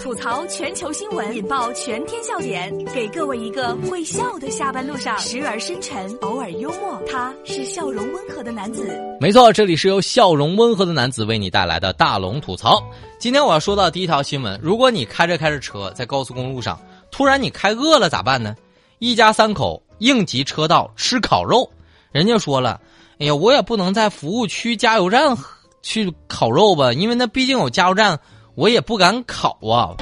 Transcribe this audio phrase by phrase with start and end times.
[0.00, 7.00] 吐槽全球新闻，引爆全天笑点，给各位一个会笑的下班路上，时而深沉，偶尔幽默。
[7.10, 8.88] 他是笑容温和的男子。
[9.20, 12.82] 没错，这里是由笑容温和的男子为你带来的大龙吐槽。
[13.18, 16.80] 今天我要说到第一条新闻：如果你开着开着车在高速公路上，
[17.10, 18.54] 突然你开饿了咋办呢？
[18.98, 21.70] 一家三口应急车道吃烤肉，
[22.12, 22.80] 人家说了，
[23.18, 25.36] 哎呀，我也不能在服务区加油站
[25.82, 28.18] 去烤肉吧，因为那毕竟有加油站，
[28.56, 29.94] 我也不敢烤啊。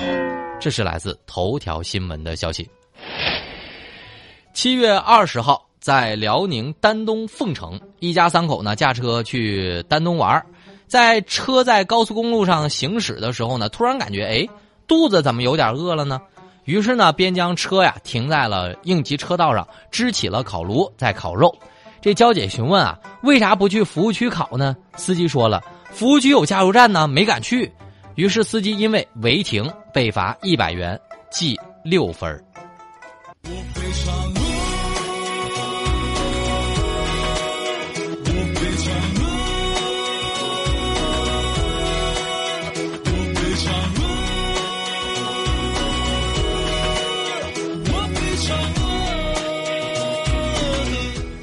[0.60, 2.70] 这是来自头条新闻的消息。
[4.54, 10.40] 七月二十号，在辽宁丹东凤城，一家三口呢驾车去丹东玩，
[10.86, 14.48] 在车在高速公路上行驶的时候呢，突然感觉哎，
[14.86, 16.22] 肚子怎么有点饿了呢？
[16.64, 21.52] 于是呢，便将车呀停在了应急车道上，支起了烤炉在烤肉。
[22.00, 24.76] 这娇姐询问啊，为啥不去服务区烤呢？
[24.94, 25.60] 司机说了，
[25.90, 27.70] 服务区有加油站呢，没敢去。
[28.16, 30.98] 于是司机因为违停被罚一百元，
[31.32, 32.44] 记六分儿。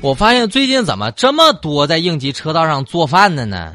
[0.03, 3.73] 我发现最近怎么这么多在应急车道上做饭的呢？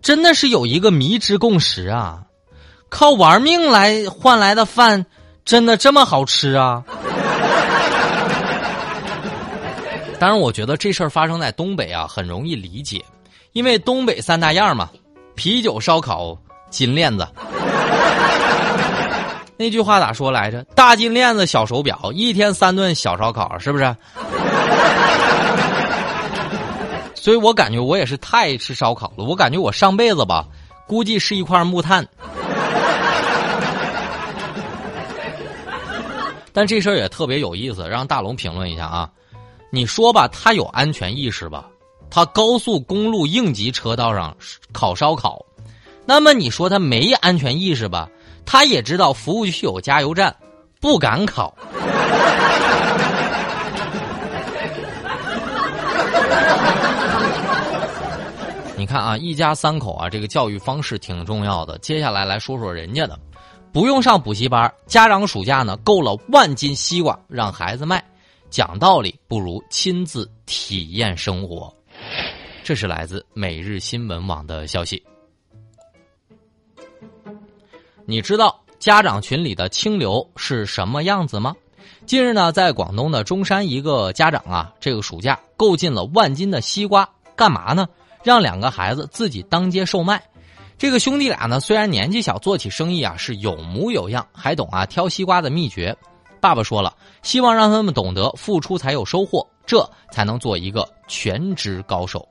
[0.00, 2.22] 真的是有一个迷之共识啊！
[2.88, 5.04] 靠玩命来换来的饭，
[5.44, 6.82] 真的这么好吃啊？
[10.18, 13.04] 当然，我觉得这事儿发生在东北啊，很容易理解，
[13.52, 14.88] 因为东北三大样嘛：
[15.34, 16.36] 啤酒、烧烤、
[16.70, 17.26] 金链子。
[19.56, 20.64] 那句话咋说来着？
[20.74, 23.94] 大金链子，小手表，一天三顿小烧烤，是不是？
[27.14, 29.24] 所以我感觉我也是太爱吃烧烤了。
[29.24, 30.46] 我感觉我上辈子吧，
[30.86, 32.06] 估计是一块木炭。
[36.52, 39.10] 但这事儿也特别有意思，让大龙评论一下啊。
[39.70, 41.66] 你说吧，他有安全意识吧？
[42.10, 44.34] 他高速公路应急车道上
[44.72, 45.44] 烤烧烤，
[46.06, 48.08] 那么你说他没安全意识吧？
[48.46, 50.34] 他也知道服务区有加油站，
[50.80, 51.54] 不敢烤。
[58.74, 61.76] 你看啊，一家三口啊，这个教育方式挺重要的。
[61.78, 63.18] 接下来来说说人家的，
[63.78, 68.04] 不用上补习班，家长暑假呢购了万斤西瓜让孩子卖。
[68.50, 71.72] 讲道理不如亲自体验生活，
[72.64, 75.00] 这是来自每日新闻网的消息。
[78.04, 81.54] 你知道家长群里的清流是什么样子吗？
[82.04, 87.86] 近日呢，在广东的中山，一个家长啊，这个暑假购进了万斤的西瓜，干嘛呢？
[88.24, 90.20] 让两个孩子自己当街售卖。
[90.78, 95.96] 这个兄弟俩呢，虽然年纪小，做起生意啊是有模有样，还懂啊挑西瓜的秘诀。
[96.40, 102.26] 爸爸说了，希望让他们懂得付出才有收获，这才能做一个全职高手。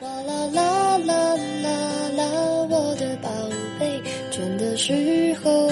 [0.00, 1.14] 啦啦啦啦
[1.62, 1.70] 啦
[2.16, 2.24] 啦，
[2.68, 3.30] 我的宝
[3.78, 4.02] 贝，
[4.32, 5.69] 倦的时候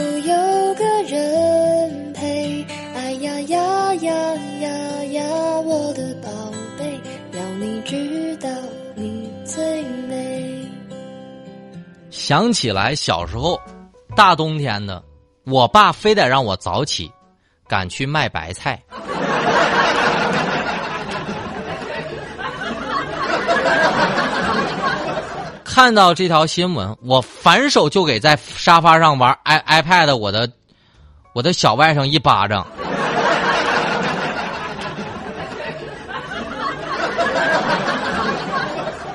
[12.29, 13.59] 想起来小时候，
[14.15, 15.03] 大冬天的。
[15.47, 17.11] 我爸非得让我早起，
[17.67, 18.79] 赶去卖白菜。
[25.65, 30.47] 看到这条新闻，我反手就给在沙发上玩 i iPad 我的
[31.33, 32.67] 我的小外甥一巴掌。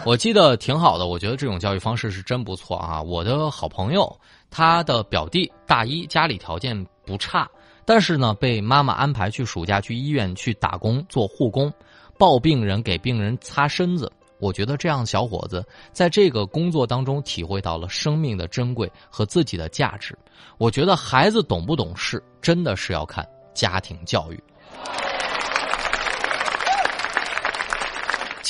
[0.05, 3.01] 我记得挺好的，我觉得这种教育方式是真不错啊！
[3.01, 4.19] 我的好朋友，
[4.51, 7.49] 他的表弟大一，家里条件不差，
[7.85, 11.71] 但是呢，被妈妈安排去暑假去医院去打工做护工，
[12.17, 14.11] 抱病人给病人擦身子。
[14.39, 20.17] 我觉得这样小伙子在这个工作当中体会到了生命的珍贵和自己的价值。
[20.57, 24.43] 我觉得孩子懂不懂事，真的是要看家庭教育。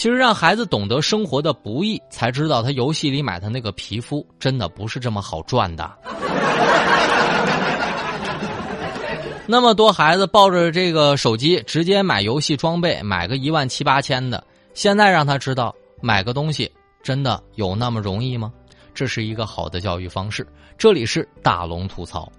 [0.03, 5.89] 其实让孩子懂得生活的不易，才知道他游戏里买的那个皮肤真的不是这么好赚的。
[9.47, 16.69] 那么多孩子抱着这个手机直接买游戏装备，买个一万七八千的，现在让他知道买个东西
[17.01, 18.51] 真的有那么容易吗？
[18.94, 20.45] 这是一个好的教育方式。
[20.77, 22.29] 这里是大龙吐槽。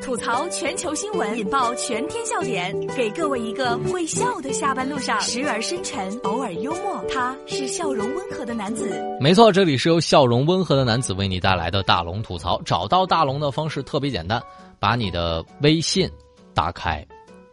[0.00, 8.88] 吐槽全球新闻，引爆全天笑点，给各位一个会笑的下班路上，时而深沉，偶尔幽默，他是笑容温和的男子。
[9.20, 12.62] 没错，这里是由笑容温和的男子为你带来的大龙吐槽。
[12.62, 14.40] 找到大龙的方式特别简单，
[14.78, 16.08] 把你的微信
[16.54, 17.04] 打开，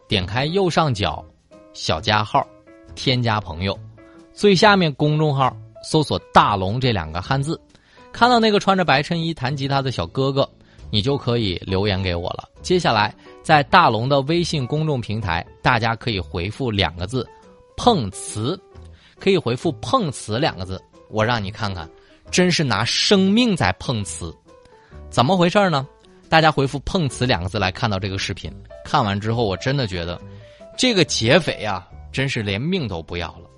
[0.07, 1.25] 点开右上角
[1.73, 2.45] 小加号，
[2.93, 3.75] 添加朋友，
[4.33, 5.51] 最下面公众号
[5.83, 7.59] 搜索“大龙”这两个汉字，
[8.13, 10.47] 看到那个穿着白衬衣弹吉他的小哥哥。
[10.89, 12.47] 你就可以留言给我了。
[12.61, 13.13] 接下来，
[13.43, 17.27] 在大龙的微信公众平台，大家可以回复两个字
[17.77, 18.59] “碰瓷”，
[19.19, 21.89] 可以回复“碰瓷”两个字，我让你看看，
[22.29, 24.35] 真是拿生命在碰瓷，
[25.09, 25.87] 怎么回事呢？
[26.27, 28.53] 大家回复“碰瓷”两个字来看到这个视频，
[28.83, 30.19] 看完之后，我真的觉得，
[30.77, 33.49] 这个劫匪呀，真是连命都不要了。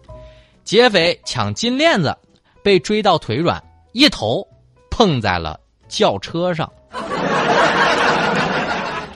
[0.64, 2.16] 劫匪抢金链子，
[2.64, 3.62] 被追到腿软，
[3.94, 4.48] 一头
[4.90, 6.72] 碰在了轿车上。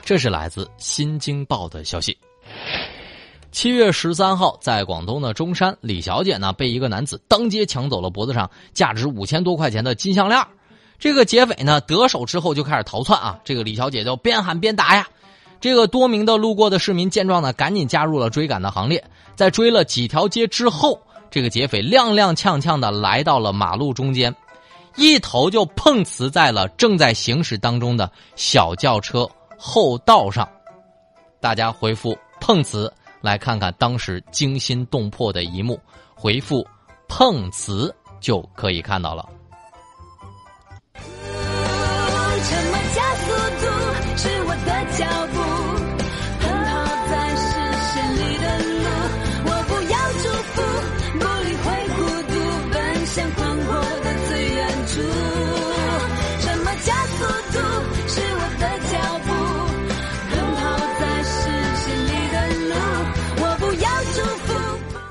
[0.06, 2.16] 这是来自《新京报》的消息。
[3.52, 10.40] 七月十三号，在广东的中山，李小姐呢被一个男子当街抢走了脖子上价值五千多块钱的金项链。
[11.00, 15.08] 这个劫匪呢得手之后就开始逃窜啊，这个李小姐就边喊边打呀。
[15.60, 19.04] 这个多名的路过的市民见状呢，赶紧加入了追赶的行列。
[19.36, 24.36] 在追了几条街之后，这个劫匪踉踉跄跄的来到了马路中间，
[24.98, 29.28] 一头就碰瓷在了正在行驶当中的小轿车。
[29.58, 30.48] 后道上，
[31.40, 32.92] 大家回复“碰瓷”
[33.22, 35.80] 来看看当时惊心动魄的一幕。
[36.16, 36.66] 回复
[37.08, 39.28] “碰瓷”就可以看到了。
[42.46, 43.26] 什么加速
[43.60, 43.66] 度
[44.18, 45.04] 是我的脚
[45.34, 45.35] 步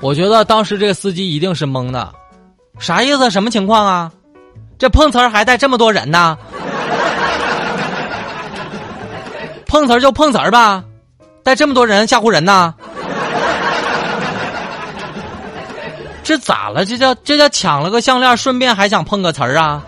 [0.05, 2.13] 我觉得当时这个司机一定是懵的，
[2.77, 3.31] 啥意思？
[3.31, 4.11] 什么情况啊？
[4.77, 6.37] 这碰瓷儿还带这么多人呢？
[9.65, 10.83] 碰瓷儿就碰瓷儿吧，
[11.41, 12.75] 带这么多人吓唬人呢？
[16.23, 16.85] 这咋了？
[16.85, 19.81] 这叫这叫抢了个项链，顺便还想碰个瓷儿啊？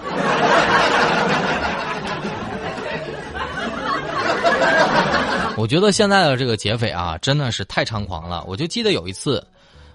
[5.56, 8.44] 我觉得现在的这个劫匪啊，真的是太猖狂了。
[8.48, 9.46] 我就记得有一次。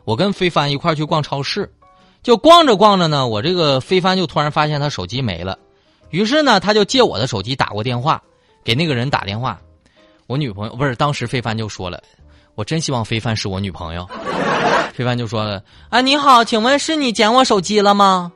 [0.04, 1.70] 我跟非凡一块去逛超市，
[2.22, 5.58] 就逛着逛着呢，我这个非凡就突然发现他手机没了，
[6.10, 8.22] 于是呢，他就借我的手机打过电话，
[8.64, 9.60] 给那个人打电话。
[10.26, 12.02] 我女朋友不是当时非凡就说了，
[12.54, 14.08] 我真希望非凡是我女朋友。
[14.94, 18.30] 非凡就说了啊，你好，请问是你捡我手机了吗？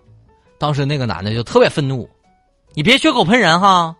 [0.59, 2.09] 当时那个男的就特别愤怒，
[2.73, 3.95] 你别血口喷人哈，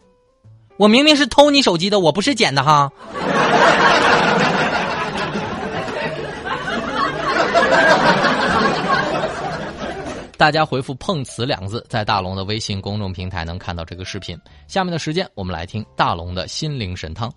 [0.79, 2.91] 我明明是偷你手机的，我不是捡的哈。
[10.39, 14.39] 大家回复“碰瓷”两个字，在大龙的微信公众平台能看到这个视频。
[14.69, 17.33] 下面的时间，我们来听大龙的心灵神汤。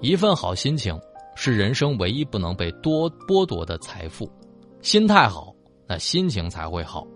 [0.00, 1.00] 一份好心情
[1.36, 4.28] 是人生唯一不能被多剥夺的财富。
[4.82, 5.54] 心态好，
[5.86, 7.06] 那心情才会好。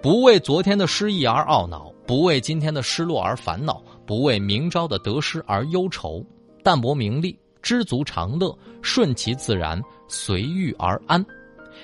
[0.00, 6.24] 不为昨天的失意而懊恼，不为今天的失落而烦恼，不为明朝的得失而忧愁。
[6.62, 11.24] 淡泊名利，知足常乐，顺其自然，随遇而安。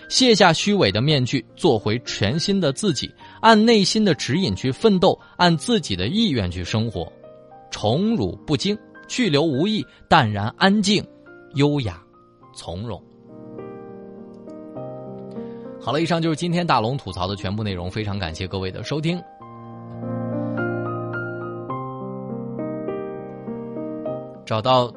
[0.08, 3.10] 卸下虚伪的面具，做回全新的自己，
[3.40, 7.10] 按内心的指引去奋斗，按自己的意愿去生活，
[7.70, 8.76] 宠辱不惊，
[9.08, 11.05] 去留无意，淡然安静，
[11.55, 12.03] 优雅
[12.55, 13.03] 从容。
[15.81, 19.20] 好了，以上就是今天大龙吐槽的全部内容，非常感谢各位的收听。
[24.46, 24.93] 找到。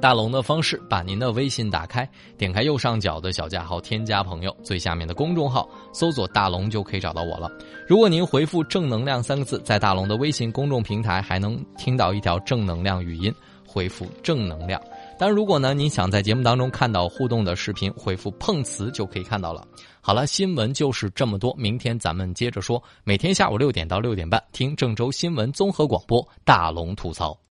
[0.00, 7.50] 大龙的方式，把您的微信打开，点开右上角的小加号，添加朋友，最下面的公众号搜索“大龙”就可以找到我了。
[7.86, 13.30] 如果您回复“正能量”三个字，在大龙的微信公众平台还能听到一条正能量语音，
[13.66, 14.80] 回复“正能量”。
[15.18, 19.62] 当然，如果呢您想在节目当中看到互动的视频，回复“碰瓷”就可以看到了。
[20.00, 22.82] 好了，新闻就是这么多，明天咱们接着说。
[23.04, 27.40] 每天下午六点到六点半，听郑州新闻综合广播，大龙吐槽。